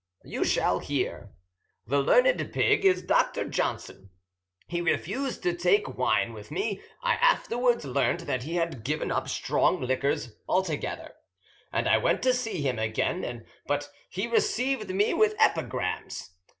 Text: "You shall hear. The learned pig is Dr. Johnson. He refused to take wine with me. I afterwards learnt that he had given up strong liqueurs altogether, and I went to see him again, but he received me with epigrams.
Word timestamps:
"You 0.25 0.43
shall 0.43 0.79
hear. 0.79 1.29
The 1.85 2.01
learned 2.01 2.51
pig 2.51 2.85
is 2.85 3.03
Dr. 3.03 3.47
Johnson. 3.47 4.09
He 4.65 4.81
refused 4.81 5.43
to 5.43 5.53
take 5.55 5.95
wine 5.95 6.33
with 6.33 6.49
me. 6.49 6.81
I 7.03 7.17
afterwards 7.17 7.85
learnt 7.85 8.25
that 8.25 8.41
he 8.41 8.55
had 8.55 8.83
given 8.83 9.11
up 9.11 9.29
strong 9.29 9.79
liqueurs 9.83 10.33
altogether, 10.49 11.13
and 11.71 11.87
I 11.87 11.99
went 11.99 12.23
to 12.23 12.33
see 12.33 12.63
him 12.63 12.79
again, 12.79 13.45
but 13.67 13.91
he 14.09 14.25
received 14.27 14.89
me 14.89 15.13
with 15.13 15.35
epigrams. 15.39 16.31